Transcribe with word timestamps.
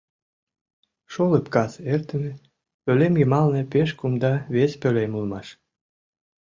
Шолып 1.13 1.45
кас 1.53 1.73
эртыме 1.93 2.31
пӧлем 2.83 3.13
йымалне 3.19 3.61
пеш 3.73 3.89
кумда 3.99 4.33
вес 4.53 4.71
пӧлем 4.81 5.11
улмаш. 5.17 5.47